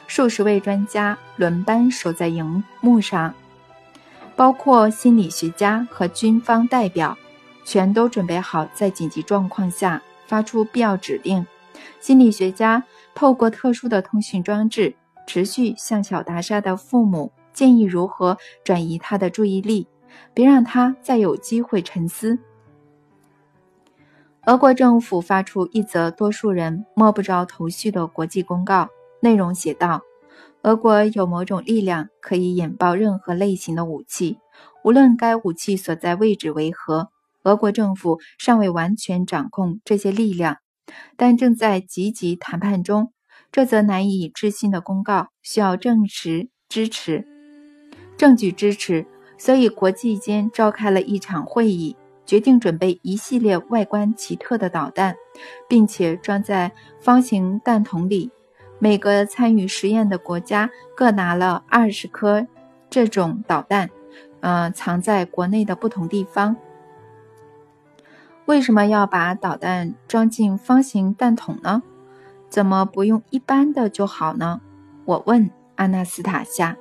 [0.07, 3.35] 数十位专家轮班守在荧幕上，
[4.35, 7.16] 包括心理学家和军方代表，
[7.64, 11.47] 全都准备好在紧急状况下发出必要指令。
[12.01, 12.83] 心理学家
[13.14, 14.95] 透过特殊的通讯装置，
[15.27, 19.87] 持续向小达莎的父母建议如何转移他的注意力，
[20.33, 22.38] 别让他再有机会沉思。
[24.47, 28.88] 俄国政府发出一则多数人摸不着头绪的国际公告。
[29.20, 30.02] 内容写道
[30.62, 34.38] ：“俄国有某种力量可以引爆任何类型的武器，
[34.85, 37.09] 无论该武器所在位置为何。
[37.44, 40.57] 俄国政府尚未完全掌控这些力量，
[41.16, 43.12] 但正在积极谈判中。
[43.52, 47.24] 这则难以置信的公告需要证实支持，
[48.16, 49.07] 证据支持，
[49.38, 55.16] 所以国际间召开了一场会议，决定准备一系列外观奇特的导弹，
[55.68, 58.31] 并且装在方形弹筒里。”
[58.79, 62.47] 每个参与实验的国家各拿了二十颗
[62.91, 63.91] 这种导弹，
[64.41, 66.57] 呃，藏在国内的不同地方。
[68.45, 71.83] 为什么要把导弹装进方形弹筒呢？
[72.49, 74.61] 怎么不用一般的就好呢？
[75.05, 76.77] 我问阿纳斯塔夏。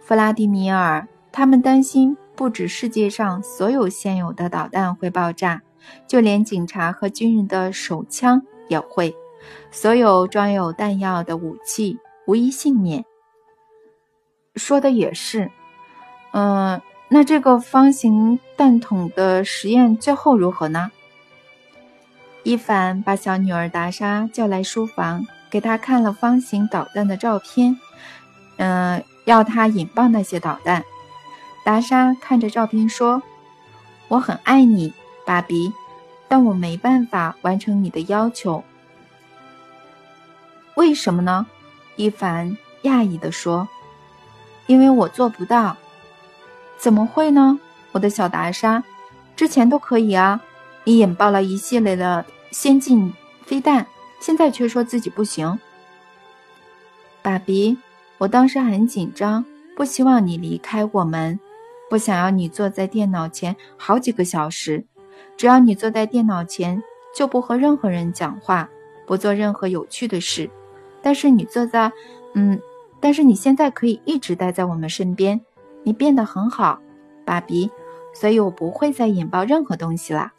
[0.00, 5.62] 弗拉迪米尔，他们担心不止世界上所有现有的导弹会爆炸，
[6.06, 9.14] 就连警察和军人的手枪也会。
[9.70, 13.04] 所有装有弹药的武器无一幸免。
[14.54, 15.50] 说的也是，
[16.32, 20.90] 嗯，那这个方形弹筒的实验最后如何呢？
[22.42, 27.76] 伊凡把小女儿达莎叫来书房，给她看了方形导弹的照片，
[28.56, 30.84] 嗯，要她引爆那些导弹。
[31.64, 33.20] 达莎看着照片说
[34.08, 34.92] ：“我很爱你，
[35.26, 35.72] 爸比，
[36.28, 38.62] 但我没办法完成你的要求。”
[40.76, 41.46] 为什么呢？
[41.96, 43.66] 伊凡讶异地说
[44.68, 45.76] ：“因为我做不到。”
[46.76, 47.58] 怎么会呢？
[47.92, 48.84] 我的小达莎，
[49.34, 50.38] 之前都可以啊！
[50.84, 53.10] 你引爆了一系列的先进
[53.46, 53.86] 飞弹，
[54.20, 55.58] 现在却说自己不行。
[57.22, 57.78] 爸比，
[58.18, 59.42] 我当时很紧张，
[59.74, 61.40] 不希望你离开我们，
[61.88, 64.84] 不想要你坐在电脑前好几个小时。
[65.38, 66.82] 只要你坐在电脑前，
[67.14, 68.68] 就不和任何人讲话，
[69.06, 70.50] 不做任何有趣的事。
[71.06, 71.92] 但是你坐在，
[72.34, 72.60] 嗯，
[72.98, 75.40] 但是你现在可以一直待在我们身边。
[75.84, 76.80] 你变得很好，
[77.24, 77.70] 爸比，
[78.12, 80.32] 所以我不会再引爆任何东西啦。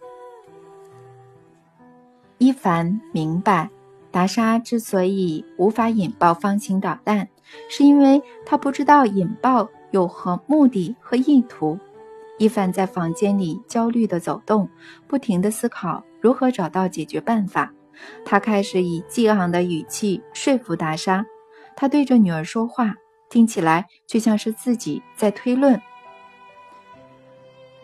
[2.38, 3.70] 伊凡明白，
[4.12, 7.30] 达莎之所以无法引爆方形导弹，
[7.70, 11.80] 是因为他不知道引爆有何目的和意图。
[12.40, 14.68] 伊凡在房间里焦虑地走动，
[15.08, 17.72] 不停地思考如何找到解决办法。
[18.26, 21.26] 他开始以激昂的语气说服达莎，
[21.76, 22.96] 他对着女儿说话。
[23.30, 25.82] 听起来却像是自己在推论，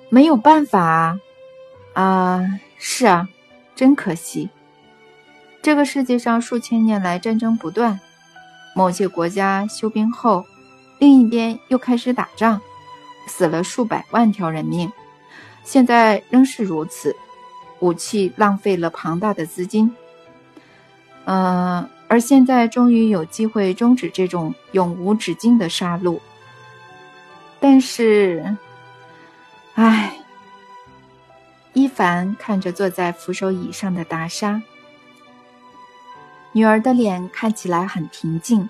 [0.07, 1.19] 没有办法啊！
[1.95, 3.27] 啊，是啊，
[3.75, 4.49] 真可惜。
[5.61, 7.99] 这个世界上数千年来战争不断，
[8.73, 10.45] 某些国家休兵后，
[10.97, 12.61] 另一边又开始打仗，
[13.27, 14.89] 死了数百万条人命，
[15.65, 17.13] 现在仍是如此。
[17.81, 19.93] 武器浪费了庞大的资金，
[21.25, 21.89] 嗯。
[22.09, 26.19] 而现在终于有机会终止这种永无止境的杀戮，
[27.59, 28.55] 但是，
[29.73, 30.19] 唉，
[31.73, 34.61] 伊凡看着坐在扶手椅上的达莎，
[36.51, 38.69] 女儿的脸看起来很平静，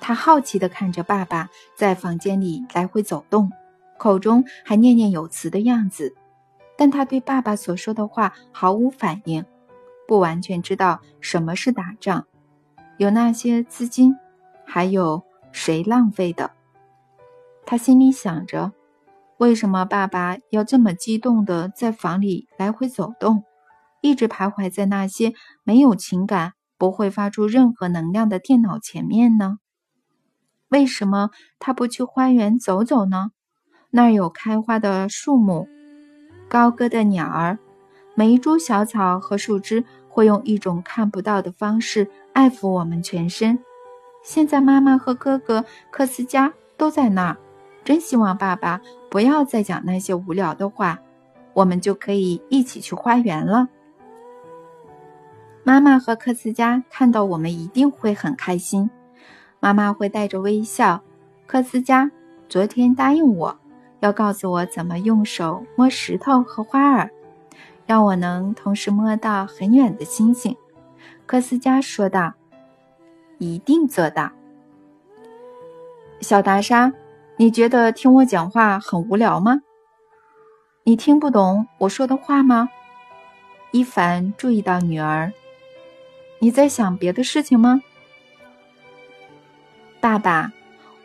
[0.00, 3.52] 他好奇的看着爸爸在房间里来回走动，
[3.98, 6.14] 口中还念念有词的样子，
[6.74, 9.44] 但他对爸爸所说的话毫无反应，
[10.08, 12.26] 不完全知道什么是打仗。
[12.96, 14.16] 有那些资金，
[14.66, 16.50] 还有谁浪费的？
[17.66, 18.72] 他心里想着，
[19.36, 23.44] 为什么爸爸要这么激动的在房里来回走动，
[24.00, 29.58] 一直徘徊在那些没有情感、不会发出任何能量的电脑前面呢？
[30.68, 33.32] 为什么他不去花园走走呢？
[33.90, 35.68] 那儿有开花的树木，
[36.48, 37.58] 高歌的鸟儿，
[38.14, 42.08] 每一株小草和树枝会用一种看不到的方式。
[42.32, 43.58] 爱抚我们全身。
[44.22, 47.36] 现在妈妈和哥哥克斯加都在那儿，
[47.82, 51.00] 真希望爸爸不要再讲那些无聊的话，
[51.52, 53.68] 我们就可以一起去花园了。
[55.64, 58.88] 妈妈和克斯加看到我们一定会很开心。
[59.58, 61.02] 妈妈会带着微笑。
[61.46, 62.08] 克斯加
[62.48, 63.58] 昨天答应我
[64.00, 67.10] 要告诉我怎么用手摸石头和花儿，
[67.88, 70.54] 让我能同时摸到很远的星星。
[71.24, 72.34] 科斯加说道
[73.40, 74.30] ：“一定做到。”
[76.20, 76.92] 小达莎，
[77.38, 79.62] 你觉得听我讲话很无聊吗？
[80.84, 82.68] 你听不懂我说的话吗？
[83.70, 85.32] 伊凡注意到女儿，
[86.40, 87.80] 你在想别的事情吗？
[89.98, 90.52] 爸爸，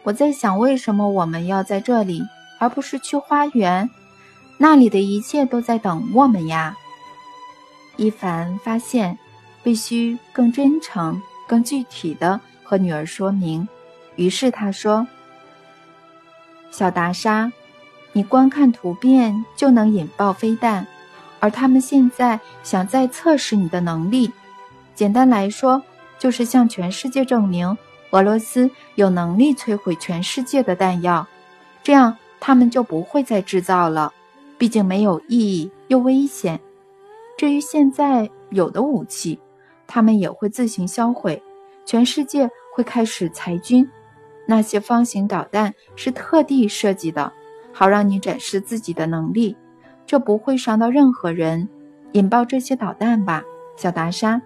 [0.03, 2.21] 我在想为什么我们要在这里，
[2.59, 3.89] 而不是去花园？
[4.63, 6.77] 那里的一切都在等我们呀。
[7.97, 9.17] 伊凡发现。
[9.63, 13.65] 必须更真诚、更具体的和女儿说明。
[14.17, 15.07] 于是他说
[16.69, 17.49] ：“小达莎，
[18.11, 20.85] 你光看图片就能引爆飞弹，
[21.39, 24.33] 而他们现在想再测试你的能力。
[24.93, 25.81] 简单来说，
[26.19, 27.77] 就是向全世界证明
[28.09, 31.25] 俄罗斯有能力摧毁全世界的弹药。
[31.83, 34.11] 这样他们就不会再制造了，
[34.57, 36.59] 毕竟没有意义又危险。
[37.37, 39.39] 至于现在有的武器，”
[39.85, 41.41] 他们也会自行销毁，
[41.85, 43.87] 全世界会开始裁军。
[44.47, 47.31] 那些方形导弹是特地设计的，
[47.71, 49.55] 好让你展示自己的能力。
[50.05, 51.69] 这不会伤到任何人。
[52.13, 53.43] 引爆这些导弹吧，
[53.75, 54.41] 小达莎。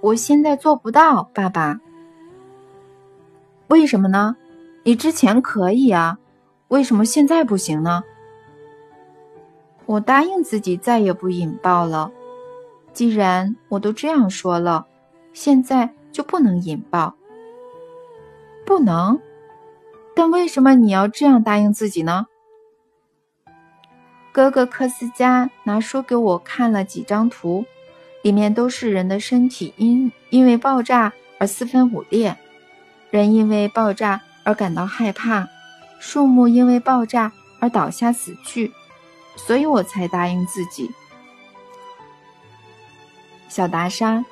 [0.00, 1.80] 我现在做不到，爸爸。
[3.68, 4.36] 为什么呢？
[4.84, 6.18] 你之前可以啊，
[6.72, 8.02] 为什么现在不行呢？
[9.84, 12.10] 我答应自己再也不引爆了。
[12.94, 14.86] 既然我都这样说了，
[15.34, 17.14] 现在就不能引爆？
[18.64, 19.20] 不能？
[20.16, 22.26] 但为什么你要这样答应自己呢？
[24.32, 27.66] 哥哥科斯加拿书给我看了几张图，
[28.22, 32.34] 里面都是人的身体因因为爆炸而四分五裂，
[33.10, 35.46] 人因为爆炸而感到害怕，
[36.02, 37.30] 树木因为爆炸
[37.60, 38.72] 而倒下死去，
[39.36, 40.90] 所以我才答应自己。
[43.48, 44.24] 小达莎，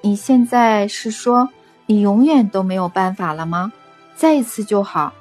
[0.00, 1.48] 你现在是说
[1.86, 3.72] 你永远都没有办法了吗？
[4.16, 5.12] 再一次就好，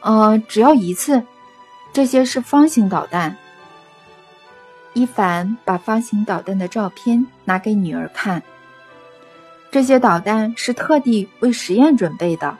[0.00, 1.22] 呃，只要一次。
[1.92, 3.36] 这些是方形导弹。
[4.94, 8.42] 伊凡把方形导弹的照片拿给女儿看。
[9.70, 12.56] 这些导弹是特地为实验准备的，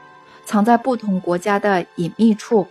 [0.51, 2.67] 藏在不同国家的隐秘处，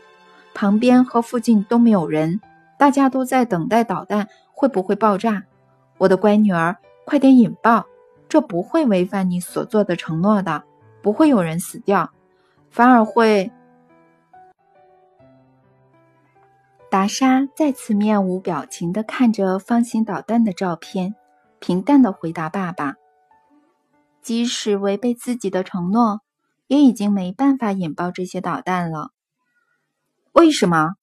[0.54, 2.42] 旁边和附近都没有人，
[2.78, 5.46] 大家都在等待导弹会不会爆炸。
[5.98, 6.76] 我的乖女儿，
[7.06, 7.86] 快点引爆！
[8.28, 10.62] 这不会违反你所做的承诺的，
[11.02, 12.12] 不会有人死掉，
[12.70, 13.50] 反而会……
[16.92, 21.16] 达莎再次面无表情地看着方形导弹的照片，
[21.60, 22.96] 平淡地回答爸爸。
[24.22, 26.20] 即使违背自己的承诺，
[26.70, 29.10] 也已经没办法引爆这些导弹了。
[30.34, 30.94] 为什么？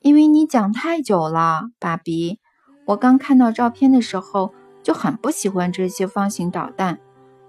[0.00, 2.38] 因为你讲太久了，爸比。
[2.84, 7.00] 我刚看到照片的时候就很不喜欢这些方形导弹，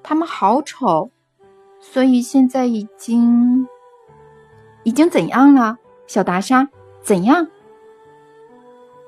[0.02, 1.12] 它们好丑。
[1.82, 3.68] 所以现在已经……
[4.84, 5.78] 已经怎样了，
[6.08, 6.70] 小达莎？
[7.04, 7.50] 怎样？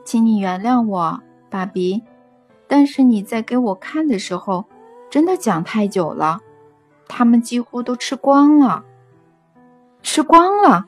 [0.03, 2.03] 请你原谅我，爸比。
[2.67, 4.65] 但是你在给我看的时候。
[5.09, 6.39] 真的讲太久了，
[7.09, 8.85] 他们几乎都吃光了。
[10.01, 10.85] 吃光了，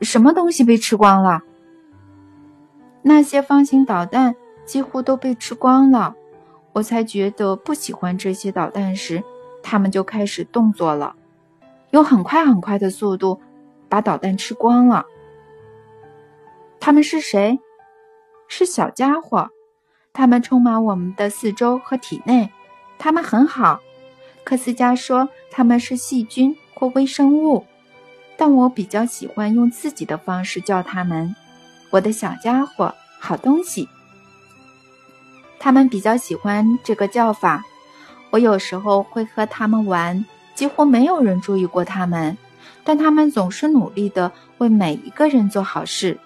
[0.00, 1.42] 什么东西被吃光了？
[3.02, 6.14] 那些方形导弹几乎都被吃光了。
[6.74, 9.24] 我才觉得不喜欢这些导弹时，
[9.62, 11.16] 他们就开始动作了，
[11.90, 13.40] 用很快很快的速度
[13.88, 15.06] 把导弹吃光了。
[16.78, 17.58] 他们是谁？
[18.46, 19.50] 是小家伙，
[20.12, 22.52] 他们充满我们的四周和体内。
[22.98, 23.80] 他们很好，
[24.44, 25.28] 科斯佳说
[25.58, 27.66] 它们是细菌或微生物，
[28.36, 31.34] 但我比较喜欢用自己的方式叫它们
[31.90, 33.88] “我的小家伙，好东西”。
[35.58, 37.64] 他们比较喜欢这个叫法。
[38.30, 42.38] 我有时候会和他们玩，几乎没有人注意过他们，
[42.84, 46.20] 但他们总是努力地为每一个人做好事。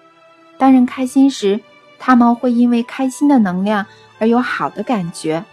[0.59, 1.59] 当人开心时，
[1.97, 3.83] 他们会因为开心的能量
[4.19, 5.43] 而有好的感觉。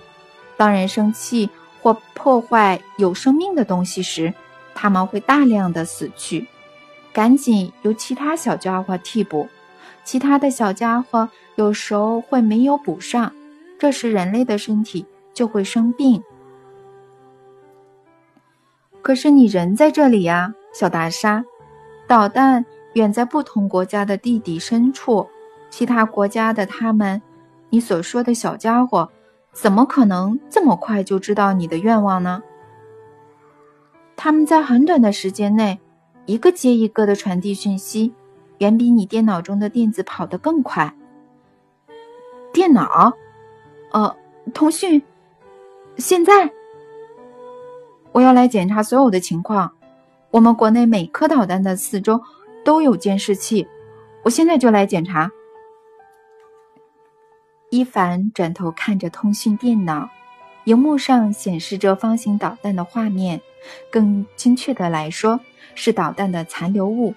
[0.58, 1.48] 当人生气
[1.80, 4.32] 或破坏有生命的东西时，
[4.74, 6.46] 他们会大量的死去，
[7.12, 9.48] 赶紧由其他小家伙替补。
[10.04, 13.32] 其他的小家伙有时候会没有补上，
[13.78, 16.22] 这时人类的身体就会生病。
[19.02, 21.44] 可是你人在这里呀，小达莎。
[22.06, 22.64] 导弹
[22.94, 25.26] 远在不同国家的地底深处，
[25.70, 27.22] 其他国家的他们，
[27.68, 29.08] 你所说的小家伙。
[29.52, 32.42] 怎么可能这么快就知道你的愿望呢？
[34.16, 35.80] 他们在很短的时间内，
[36.26, 38.14] 一个接一个的传递讯息，
[38.58, 40.94] 远比你电脑中的电子跑得更快。
[42.52, 43.14] 电脑，
[43.92, 44.16] 呃，
[44.52, 45.02] 通讯。
[45.96, 46.50] 现在，
[48.12, 49.72] 我要来检查所有的情况。
[50.30, 52.22] 我们国内每颗导弹的四周
[52.64, 53.66] 都有监视器，
[54.22, 55.30] 我现在就来检查。
[57.70, 60.10] 伊凡转头看着通讯电脑，
[60.64, 63.40] 荧幕上显示着方形导弹的画面，
[63.92, 65.38] 更精确的来说
[65.76, 67.14] 是导弹的残留物。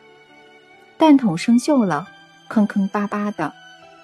[0.95, 2.07] 弹筒生锈了，
[2.49, 3.51] 坑坑巴巴的，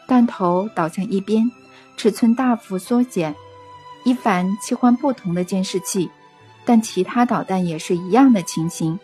[0.08, 1.52] 弹头倒向一边，
[1.96, 3.36] 尺寸大幅缩减。
[4.04, 6.10] 伊凡切换不同的监视器，
[6.66, 9.00] 但其他导弹也是一样的情形。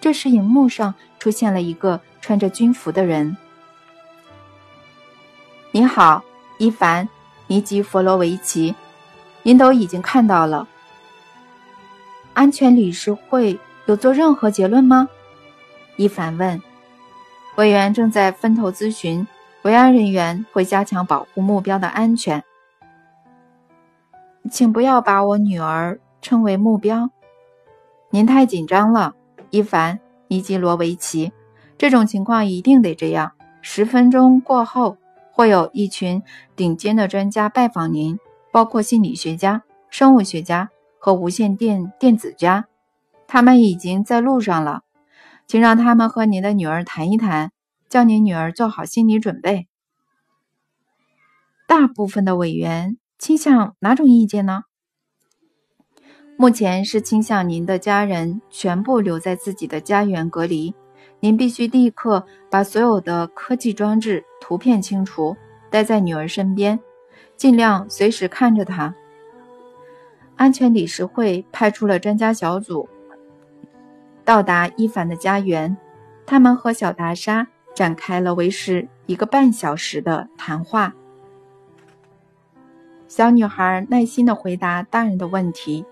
[0.00, 3.36] 这时，荧幕上出现了一个穿着军服的人。
[5.70, 6.24] “你好。”
[6.58, 7.06] 伊凡·
[7.46, 8.74] 尼基弗罗维奇，
[9.44, 10.66] 您都已经看到了。
[12.34, 15.08] 安全理事会有做任何结论吗？
[15.96, 16.60] 伊凡问。
[17.56, 19.26] 委员正在分头咨询，
[19.62, 22.42] 维安人员会加强保护目标的安全。
[24.50, 27.10] 请不要把我女儿称为目标。
[28.10, 29.14] 您太紧张了，
[29.50, 29.96] 伊凡·
[30.26, 31.32] 尼基罗维奇。
[31.76, 33.32] 这种情况一定得这样。
[33.62, 34.96] 十分钟过后。
[35.38, 36.24] 会有一群
[36.56, 38.18] 顶尖的专家拜访您，
[38.50, 40.68] 包括心理学家、生物学家
[40.98, 42.66] 和无线电电子家。
[43.28, 44.82] 他们已经在路上了，
[45.46, 47.52] 请让他们和您的女儿谈一谈，
[47.88, 49.68] 叫您女儿做好心理准备。
[51.68, 54.64] 大部分的委员倾向哪种意见呢？
[56.36, 60.74] 目前是倾向您的家人全部留在自己的家园隔离。
[61.20, 65.36] 您必须立刻把所有的科技装置图片清除，
[65.70, 66.78] 待在女儿身边，
[67.36, 68.94] 尽量随时看着她。
[70.36, 72.88] 安全理事会派出了专家小组，
[74.24, 75.76] 到达伊凡的家园。
[76.24, 80.94] 他们和小达莎展开了为时一个半小时的谈话。
[83.08, 85.84] 小女孩耐心地回答大人的问题，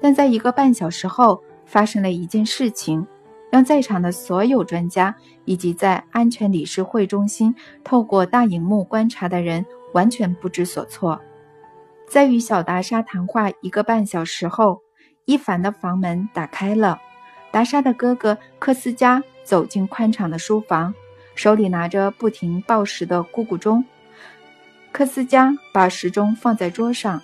[0.00, 3.06] 但在一个半小时后，发生了一件事情。
[3.52, 11.20] 让在场的所有专家以及在安全理事会中心透过大荧幕观察的人完全不知所措。
[12.08, 14.80] 在与小达莎谈话一个半小时后，
[15.26, 16.98] 伊凡的房门打开了，
[17.50, 20.94] 达莎的哥哥科斯加走进宽敞的书房，
[21.34, 23.84] 手里拿着不停报时的咕咕钟。
[24.92, 27.20] 科斯加把时钟放在桌上，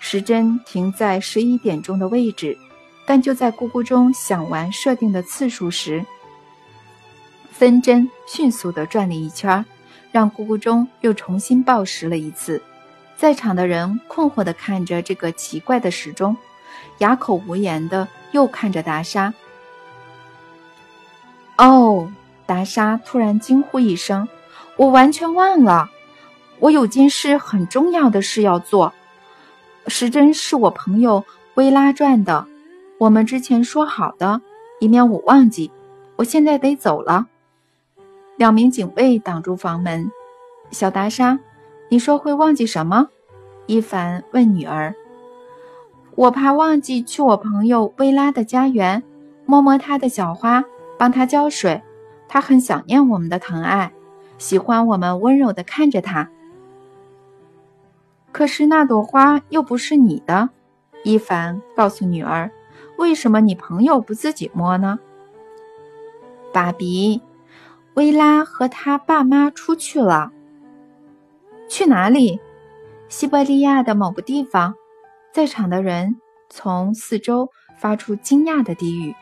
[0.00, 2.58] 时针停在十一点钟的位置，
[3.06, 6.04] 但就在咕咕钟响完设定的次数时，
[7.50, 9.64] 分针迅速地转了一圈，
[10.10, 12.62] 让咕咕钟又重新报时了一次。
[13.16, 16.36] 在场的人困惑地看着这个奇怪的时钟，
[16.98, 19.32] 哑口无言的又看着达莎。
[21.58, 22.10] 哦，
[22.46, 24.26] 达莎突然惊呼一声
[24.76, 25.90] ：“我完全忘了，
[26.58, 28.92] 我有件事很重要的事要做。
[29.86, 31.24] 时针是我朋友
[31.54, 32.46] 薇拉转的，
[33.02, 34.40] 我们之前说好的，
[34.78, 35.72] 以免我忘记。
[36.14, 37.26] 我现在得走了。”
[38.38, 40.08] 两名警卫挡住房门。
[40.70, 41.40] 小达莎，
[41.88, 43.08] 你说会忘记什么？
[43.66, 44.94] 伊凡问女儿。
[46.14, 49.02] 我怕忘记去我朋友薇拉的家园，
[49.46, 50.64] 摸摸她的小花，
[50.96, 51.82] 帮她浇水。
[52.28, 53.92] 她很想念我们的疼爱，
[54.38, 56.28] 喜欢我们温柔地看着她。
[58.30, 60.50] 可是那朵花又不是你的，
[61.02, 62.48] 伊凡告诉女儿。
[62.98, 64.98] 为什么你朋友不自己摸呢？
[66.52, 67.20] 爸比。
[67.94, 70.32] 薇拉和他爸妈出去了。
[71.68, 72.40] 去哪里？
[73.08, 74.74] 西伯利亚的某个地方。
[75.30, 76.16] 在场的人
[76.48, 79.14] 从四周发出惊讶的低语。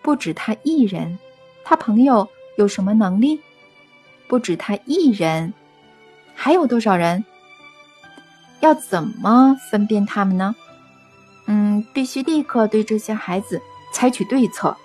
[0.00, 1.18] 不止他一人，
[1.64, 3.40] 他朋友有什么能力？
[4.28, 5.52] 不止他一人，
[6.34, 7.24] 还有多少人？
[8.60, 10.54] 要怎么分辨他们呢？
[11.50, 14.76] 嗯，必须立刻对这些孩子采取对策。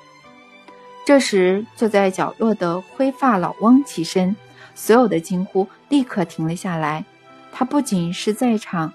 [1.06, 4.34] 这时，坐在角落的灰发老翁起身，
[4.74, 7.04] 所有的惊呼立刻停了下来。
[7.52, 8.94] 他不仅是在场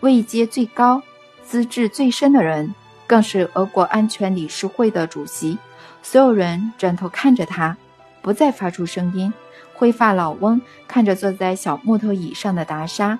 [0.00, 1.02] 位阶最高、
[1.44, 2.72] 资质最深的人，
[3.08, 5.58] 更是俄国安全理事会的主席。
[6.00, 7.76] 所有人转头看着他，
[8.22, 9.34] 不再发出声音。
[9.74, 13.18] 灰发老翁看着坐在小木头椅上的达莎，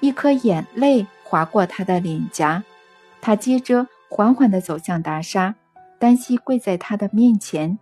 [0.00, 2.62] 一颗眼泪划过他的脸颊。
[3.20, 5.54] 他接着缓缓地走向达莎。
[6.00, 7.76] 单膝跪在他的面前，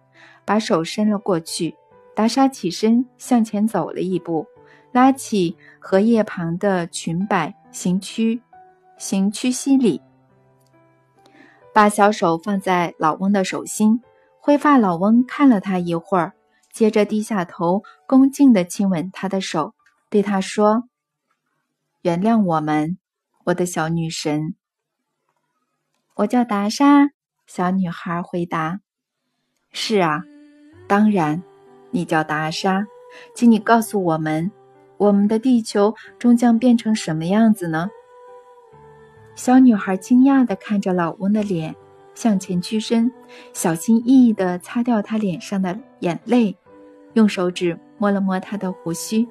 [0.46, 1.76] 把手伸了过去。
[2.14, 4.46] 达莎起身向前走了一步，
[4.90, 8.40] 拉起荷叶旁的裙摆，行屈，
[8.96, 10.00] 行屈膝礼，
[11.74, 14.00] 把小手放在老翁的手心。
[14.40, 16.32] 灰发老翁看了他一会儿，
[16.72, 19.74] 接着低下头，恭敬地亲吻他的手，
[20.08, 20.84] 对他说
[22.00, 22.96] ：“原谅我们，
[23.44, 24.54] 我的小女神。
[26.16, 27.10] 我叫达莎。”
[27.46, 28.80] 小女孩回答
[29.70, 30.24] ：“是啊，
[30.88, 31.42] 当然，
[31.92, 32.84] 你叫达莎，
[33.34, 34.50] 请你告诉我们，
[34.96, 37.88] 我们的地球终将变成什么样子呢？”
[39.36, 41.76] 小女孩惊讶地看着老翁的脸，
[42.14, 43.12] 向前屈身，
[43.52, 46.56] 小心翼翼地擦掉他脸上的眼泪，
[47.12, 49.28] 用手指摸了摸他的胡须。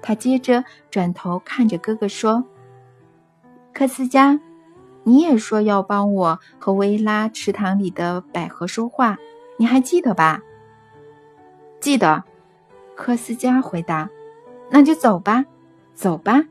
[0.00, 2.44] 她接着转头看着哥哥说
[3.72, 4.40] ：“科斯加。”
[5.04, 9.18] 你也说要帮我和薇拉池塘里的百合说话，
[9.56, 10.42] 你还记得吧？
[11.80, 12.22] 记得，
[12.94, 14.08] 科斯加回答。
[14.70, 15.44] 那就走吧，
[15.94, 16.44] 走吧。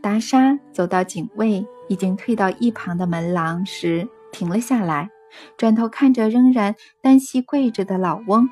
[0.00, 5.10] 达莎走到警卫已经退到一旁的门廊时，停了下来，
[5.56, 8.50] 转头看着仍然单膝跪着的老翁，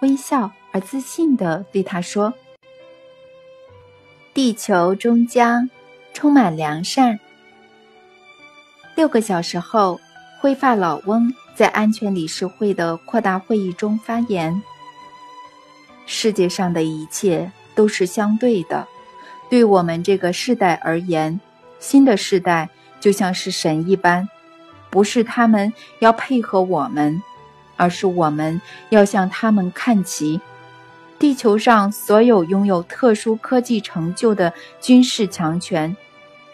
[0.00, 2.34] 微笑而自信地对他说
[4.34, 5.70] ：“地球终将
[6.12, 7.18] 充满良善。”
[9.02, 10.00] 六个小时后，
[10.38, 14.62] 灰发老翁在安全理事会的扩大会议中发言
[16.06, 18.86] ：“世界上的一切都是相对的，
[19.50, 21.40] 对我们这个世代而言，
[21.80, 22.68] 新的世代
[23.00, 24.28] 就像是神一般，
[24.88, 27.20] 不是他们要配合我们，
[27.76, 30.40] 而是我们要向他们看齐。
[31.18, 35.96] 地球上所有拥有特殊科技成就的军事强权。”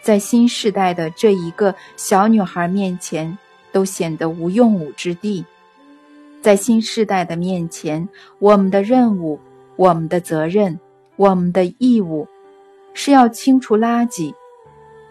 [0.01, 3.37] 在新时代的这一个小女孩面前，
[3.71, 5.45] 都显得无用武之地。
[6.41, 8.07] 在新时代的面前，
[8.39, 9.39] 我们的任务、
[9.75, 10.79] 我们的责任、
[11.17, 12.27] 我们的义务，
[12.93, 14.33] 是要清除垃圾。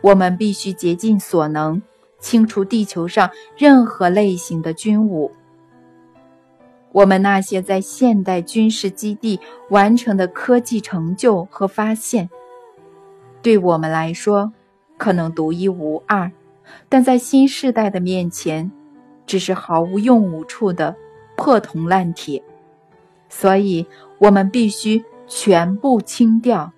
[0.00, 1.82] 我们必须竭尽所能，
[2.18, 5.30] 清除地球上任何类型的军武。
[6.92, 12.30] 我们那些在现代军事基地完成的科技成就和发现，
[13.42, 14.52] 对我们来说。
[14.98, 16.30] 可能独一无二，
[16.90, 18.70] 但在新时代的面前，
[19.24, 20.94] 只是毫无用武处的
[21.36, 22.42] 破铜烂铁。
[23.30, 23.86] 所以，
[24.18, 26.72] 我们必须全部清掉。